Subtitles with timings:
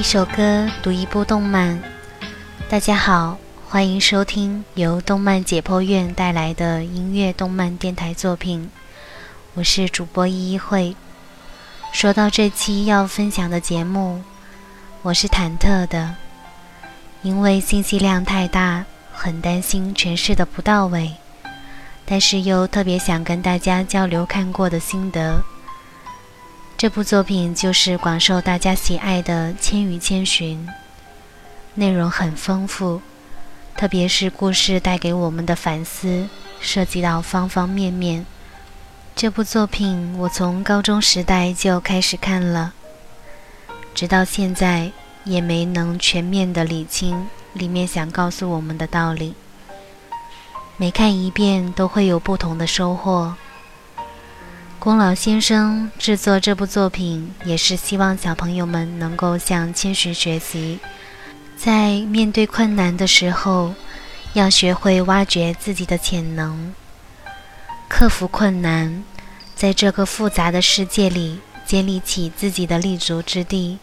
[0.00, 1.78] 一首歌，读一部动漫。
[2.70, 3.36] 大家好，
[3.68, 8.70] 欢迎收听由动漫解剖院带来的音乐动漫电台作品。
[9.52, 10.96] 我是主播依依慧。
[11.92, 14.22] 说到这期要分享的节目，
[15.02, 16.14] 我是忐忑的，
[17.20, 21.12] 因为信息量太大，很担心诠释的不到位，
[22.06, 25.42] 但是又特别想跟大家交流看过的心得。
[26.80, 30.66] 这部作品就是广受大家喜爱的《千与千寻》，
[31.74, 33.02] 内容很丰富，
[33.76, 36.26] 特别是故事带给我们的反思，
[36.58, 38.24] 涉及到方方面面。
[39.14, 42.72] 这部作品我从高中时代就开始看了，
[43.94, 44.90] 直到现在
[45.24, 49.34] 也没能全面的理清里面想告诉我们的道理。
[50.78, 53.34] 每看一遍都会有不同的收获。
[54.80, 60.78] 宫老先生制作这部作品，也是希望小朋友们能够向千寻学习，
[61.54, 63.74] 在面对困难的时候，
[64.32, 66.72] 要学会挖掘自己的潜能，
[67.90, 69.04] 克服困难，
[69.54, 73.78] 在这个复杂的世界里建立起自己的立足之地。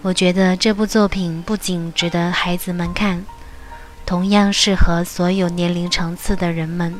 [0.00, 3.22] 我觉得这部作品不仅值得孩子们看，
[4.06, 6.94] 同样适合所有年龄层次的人们。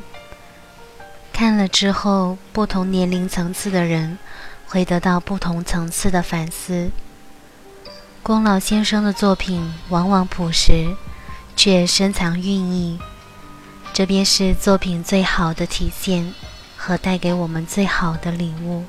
[1.39, 4.19] 看了之后，不同年龄层次的人
[4.67, 6.91] 会得到不同层次的反思。
[8.25, 10.97] 宫老先生的作品往往朴实，
[11.55, 12.99] 却深藏寓意，
[13.93, 16.35] 这便是作品最好的体现
[16.77, 18.83] 和带给我们最好的礼物。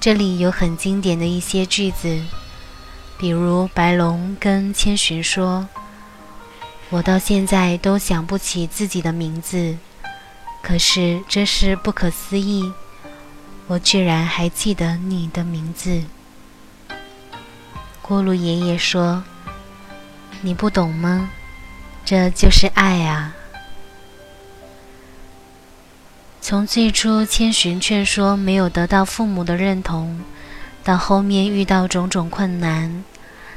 [0.00, 2.20] 这里有很经典的一些句子，
[3.16, 5.68] 比如白龙跟千寻说
[6.90, 9.76] ：“我到现在都想不起自己的名字。”
[10.62, 12.72] 可是这是不可思议，
[13.66, 16.04] 我居然还记得你的名字。
[18.00, 19.22] 锅炉爷爷说
[20.40, 21.30] ：“你不懂吗？
[22.04, 23.34] 这就是爱啊！”
[26.40, 30.20] 从最初千寻劝说没有得到父母的认同，
[30.82, 33.04] 到后面遇到种种困难，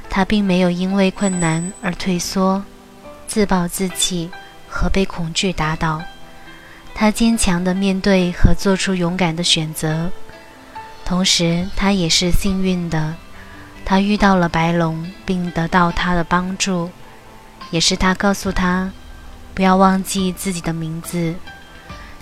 [0.10, 2.64] 他并没有因为困难而退缩、
[3.28, 4.30] 自暴自弃
[4.68, 6.02] 和被恐惧打倒。
[6.98, 10.10] 他坚强地面对和做出勇敢的选择，
[11.04, 13.16] 同时他也是幸运的，
[13.84, 16.90] 他遇到了白龙，并得到他的帮助，
[17.70, 18.94] 也是他告诉他，
[19.54, 21.36] 不要忘记自己的名字，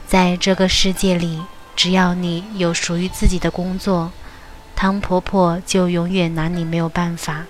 [0.08, 1.40] 在这个世界里，
[1.76, 4.12] 只要你有属于自己的工作，
[4.76, 7.46] 汤婆婆就永远拿你没有办法。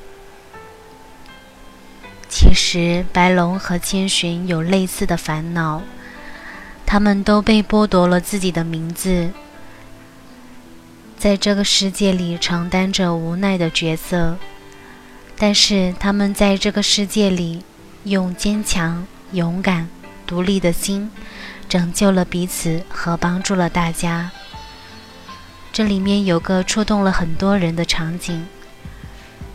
[2.28, 5.82] 其实白龙和千寻有类似的烦恼。
[6.94, 9.32] 他们都被剥夺了自己的名字，
[11.18, 14.38] 在这个世界里承担着无奈的角色，
[15.36, 17.64] 但是他们在这个世界里
[18.04, 19.90] 用坚强、勇敢、
[20.28, 21.10] 独立的心
[21.68, 24.30] 拯救了彼此和帮助了大家。
[25.72, 28.46] 这里面有个触动了很多人的场景：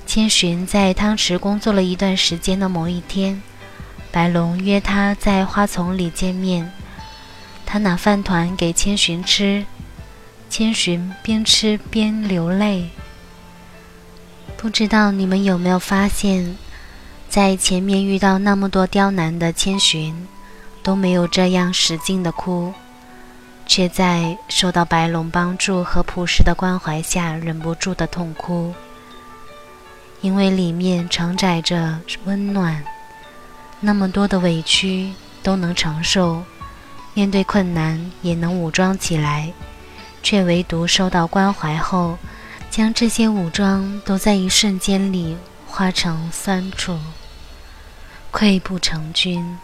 [0.04, 3.40] 千寻在汤池工作了一段时间的某一天，
[4.10, 6.72] 白龙约他在花丛里见面。
[7.70, 9.66] 他拿饭团给千寻吃，
[10.48, 12.88] 千寻边吃边流泪。
[14.56, 16.56] 不知道你们有没有发现，
[17.28, 20.26] 在前面遇到那么多刁难的千寻，
[20.82, 22.72] 都没有这样使劲的哭，
[23.66, 28.72] 却在受到白龙帮助和朴实的关怀下，忍不住的痛哭，
[30.22, 32.82] 因为里面承载着温暖，
[33.78, 35.12] 那么多的委屈
[35.42, 36.42] 都能承受。
[37.18, 39.52] 面对困难也能武装起来，
[40.22, 42.16] 却唯独受到关怀后，
[42.70, 45.36] 将这些武装都在一瞬间里
[45.66, 46.96] 化成酸楚，
[48.30, 49.58] 溃不成军。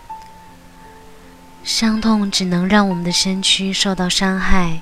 [1.62, 4.80] 伤痛只能让我们的身躯受到伤害，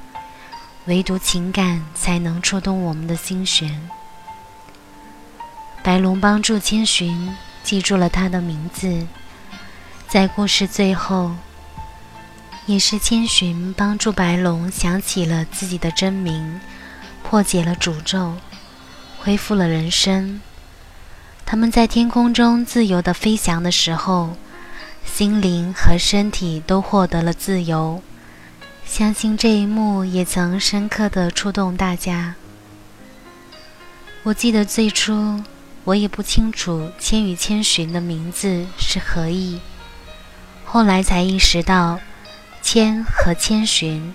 [0.87, 3.87] 唯独情感才能触动我们的心弦。
[5.83, 9.07] 白龙帮助千寻记住了他的名字，
[10.09, 11.33] 在故事最后。
[12.67, 16.61] 也是千寻帮助白龙想起了自己的真名，
[17.25, 18.35] 破解了诅咒，
[19.19, 20.41] 恢复了人生。
[21.45, 24.37] 他们在天空中自由地飞翔的时候，
[25.05, 28.01] 心灵和身体都获得了自由。
[28.87, 32.37] 相信这一幕也曾深刻地触动大家。
[34.23, 35.43] 我记得最初
[35.83, 39.61] 我也不清楚千与千寻的名字是何意，
[40.65, 41.99] 后来才意识到。
[42.63, 44.15] 千和千寻，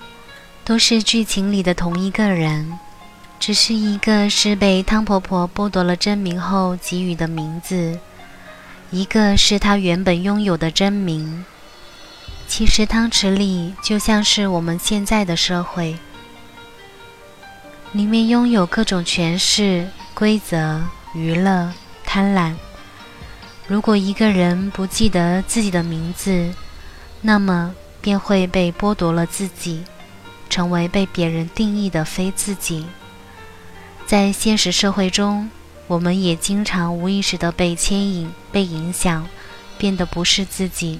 [0.63, 2.79] 都是剧情里的同一个人，
[3.39, 7.99] 只是一个是被汤婆婆剥夺了真名后给予的名字，
[8.89, 11.45] 一个是她原本拥有的真名。
[12.47, 15.97] 其实汤池里就像是我们现在的社会，
[17.91, 20.81] 里面拥有各种权势、规则、
[21.13, 21.73] 娱乐、
[22.05, 22.55] 贪婪。
[23.67, 26.53] 如果一个人不记得自己的名字，
[27.19, 29.83] 那么便会被剥夺了自己，
[30.49, 32.85] 成为被别人定义的非自己。
[34.05, 35.49] 在现实社会中，
[35.87, 39.27] 我们也经常无意识地被牵引、被影响，
[39.77, 40.99] 变得不是自己，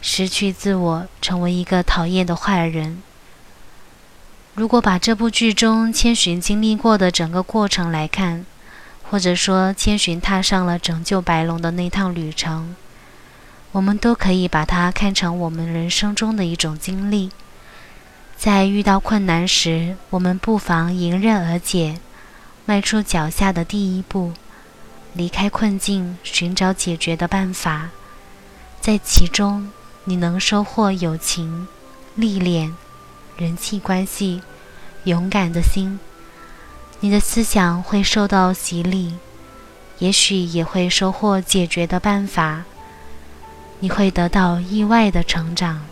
[0.00, 3.02] 失去自我，成为一个讨厌的坏人。
[4.54, 8.46] 如果把这部剧中千寻经历过的整个过程来看，
[9.02, 12.74] 或者说千寻踏上了拯救白龙的那趟旅程，
[13.74, 17.32] 我们都可以把它看成我们人生中的一种经历。
[18.36, 21.98] 在遇到困难时，我们不妨迎刃而解。
[22.66, 24.32] 迈出脚下的第一步，
[25.12, 27.90] 离开困境，寻找解决的办法，
[28.80, 29.68] 在其中
[30.04, 31.66] 你能收获友情、
[32.14, 32.72] 历练、
[33.36, 34.40] 人际关系、
[35.02, 35.98] 勇敢的心。
[37.00, 39.14] 你的思想会受到洗礼，
[39.98, 42.62] 也许也会收获解决的办法。
[43.80, 45.82] 你会得到意外的成长，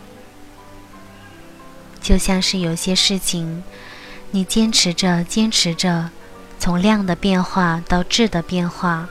[2.01, 3.63] 就像是有些事情，
[4.31, 6.09] 你坚持着，坚持着。
[6.59, 9.09] 从量的变化到质的变化，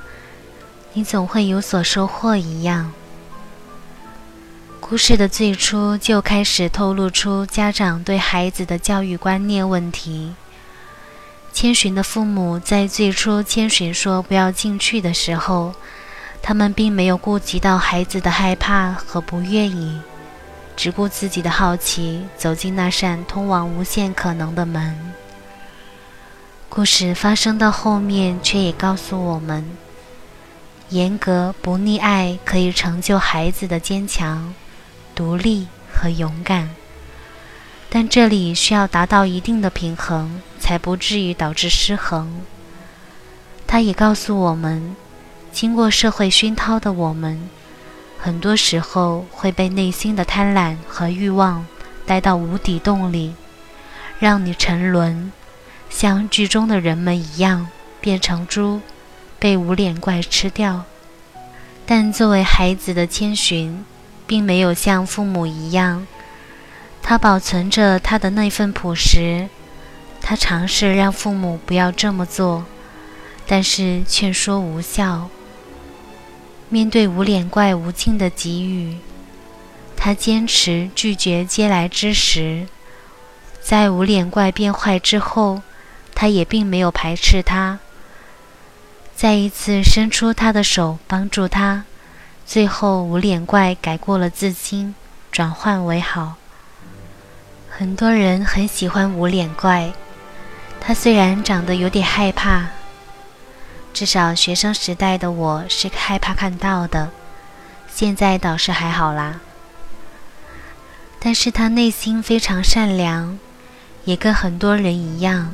[0.95, 2.93] 你总会有所收获一样。
[4.81, 10.35] 故事的最初就开始透露出家长对孩子的教育观念问题。
[11.53, 15.75] 千寻的父母在最初千寻说不要进去的时候，
[16.43, 20.00] 他们并没有顾及到孩子的害怕和不愿意，
[20.77, 25.12] 只顾自己的好奇，走进那扇通往无限可能的门。
[26.69, 29.77] 故事发生到后面，却也告诉我们：
[30.89, 34.53] 严格不溺爱可以成就孩子的坚强、
[35.15, 36.71] 独立和勇敢。
[37.89, 42.41] 但这里需要达到一定的平衡，才不至于导致失衡。
[43.67, 44.97] 他也告诉我们，
[45.53, 47.49] 经过社会熏陶的我们，
[48.19, 51.67] 很多时候会被内心的贪婪和欲望
[52.07, 53.35] 带到无底洞里，
[54.19, 55.31] 让你沉沦。
[55.91, 57.69] 像剧中的人们一样，
[58.01, 58.81] 变成猪，
[59.39, 60.85] 被无脸怪吃掉。
[61.85, 63.85] 但作为孩子的千寻，
[64.27, 66.07] 并没有像父母一样，
[67.03, 69.49] 他保存着他的那份朴实。
[70.23, 72.65] 他尝试让父母不要这么做，
[73.47, 75.29] 但是劝说无效。
[76.73, 78.97] 面对无脸怪无尽的给予，
[79.95, 82.67] 他坚持拒绝嗟来之食。
[83.61, 85.61] 在无脸怪变坏之后。
[86.15, 87.81] 他也并没有排斥他，
[89.17, 91.85] 再一次伸出他的手帮助他，
[92.46, 94.94] 最后无脸怪改过了自新，
[95.32, 96.37] 转换为好。
[97.69, 99.93] 很多人很喜欢无脸怪，
[100.81, 102.69] 他虽然长得有点害怕，
[103.93, 107.11] 至少学生时代的我是害怕看到的，
[107.93, 109.41] 现在倒是还好啦。
[111.19, 113.39] 但是他内心非常善良，
[114.05, 115.53] 也跟很多人一样。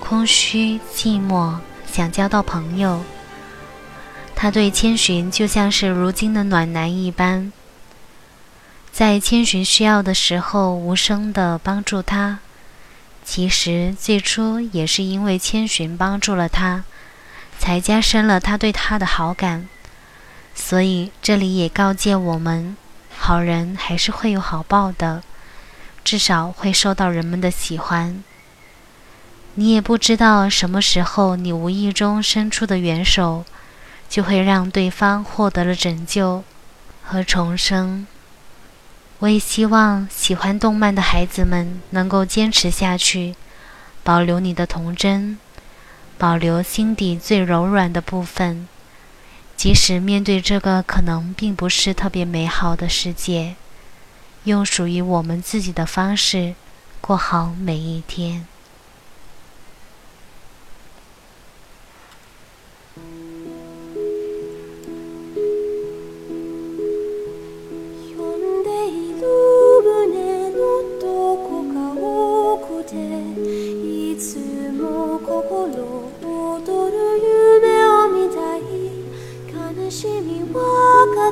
[0.00, 1.58] 空虚、寂寞，
[1.90, 3.04] 想交到朋友。
[4.34, 7.52] 他对千寻就像是如今的暖男一般，
[8.90, 12.38] 在千寻需要的时候无声的帮助他。
[13.22, 16.82] 其实最初也是因为千寻帮助了他，
[17.60, 19.68] 才加深了他对他的好感。
[20.54, 22.76] 所以这里也告诫我们：
[23.16, 25.22] 好人还是会有好报的，
[26.02, 28.24] 至少会受到人们的喜欢。
[29.54, 33.44] 你也不知道什么时候，你无意中伸出的援手，
[34.08, 36.42] 就会让对方获得了拯救
[37.04, 38.06] 和重生。
[39.18, 43.34] 我也希望喜欢动漫的孩子们能够坚持下去，
[44.02, 45.38] 保留你的童真，
[46.20, 48.68] 保留心底最柔软的部分，
[49.56, 53.56] 即使面对这个可能并不是特别美好的世界，
[54.44, 56.54] 用属于我们自己的方式
[57.00, 58.46] 过好每一天。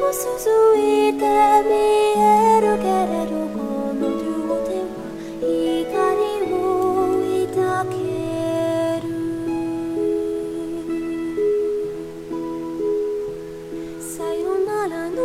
[0.00, 0.24] 道を続
[0.78, 1.72] いて見
[2.16, 3.58] えるけれどこ
[3.92, 4.24] の両
[4.64, 4.96] 手は
[5.42, 5.46] 怒
[6.16, 6.56] りを
[7.52, 7.60] 抱
[7.92, 7.94] け
[9.04, 9.08] る。
[14.00, 15.16] さよならの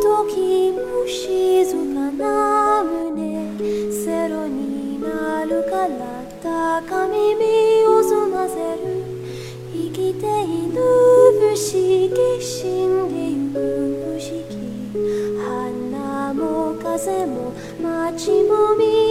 [0.00, 3.58] 時も静かな胸
[3.90, 5.98] セロになるから
[6.40, 7.41] 高耳
[18.22, 19.01] Chimomi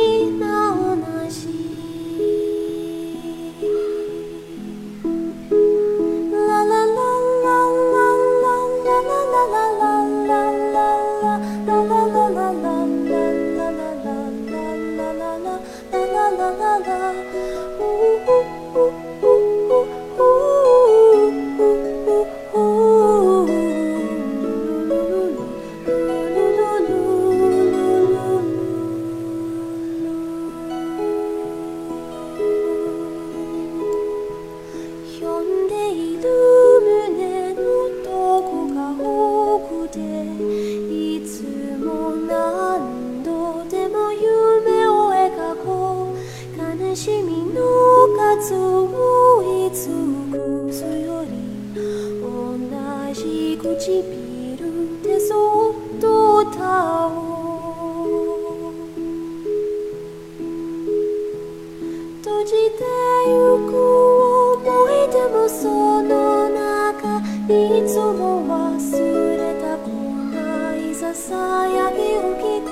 [71.21, 72.69] ささやきを聞く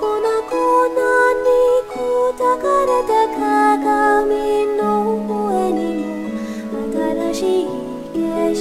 [0.00, 0.26] 粉々
[1.42, 1.46] に
[1.88, 1.94] 砕
[2.36, 4.82] かれた鏡の
[5.28, 5.78] 上に
[6.72, 6.74] も
[7.30, 7.64] 新しい
[8.14, 8.18] 景
[8.52, 8.58] 色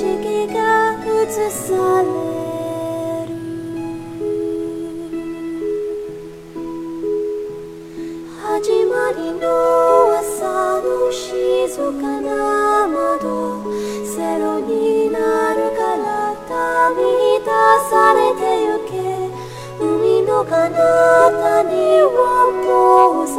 [0.53, 0.59] が
[1.01, 1.65] 映さ
[2.03, 2.05] れ
[3.25, 3.33] る。
[8.43, 9.43] 始まりの
[10.19, 10.29] 朝
[10.83, 11.25] の静
[11.99, 12.29] かな
[12.87, 13.25] 窓
[14.05, 15.17] セロにな
[15.55, 16.05] るから
[16.47, 17.45] 旅に出
[17.89, 18.90] されてゆけ。
[18.90, 18.90] 海
[20.41, 23.37] の彼方にはもう探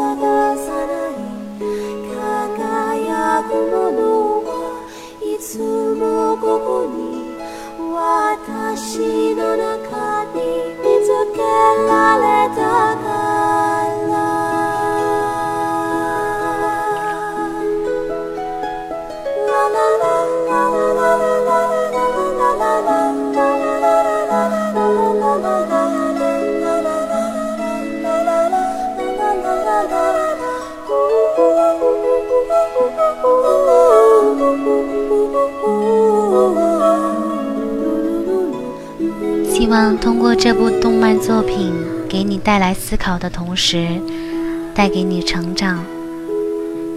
[0.56, 1.18] さない
[2.14, 4.00] 輝くもの
[4.46, 4.46] は
[5.20, 5.58] いつ
[5.96, 7.34] もここに
[7.92, 10.38] 私の中に
[10.78, 11.42] 見つけら
[11.74, 12.01] れ
[39.54, 41.74] 希望通过这部动漫作品
[42.08, 44.00] 给你带来思考的同时，
[44.74, 45.84] 带给你成长。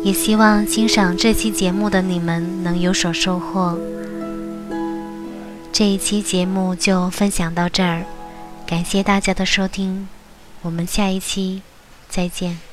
[0.03, 3.77] 也希望欣赏这期节目的你们能有所收获。
[5.73, 8.05] 这一期节目就分享到这儿，
[8.65, 10.07] 感谢大家的收听，
[10.61, 11.61] 我们下一期
[12.07, 12.64] 再见。